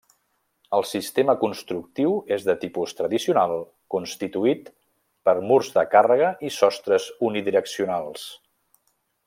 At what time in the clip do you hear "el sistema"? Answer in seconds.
0.75-1.35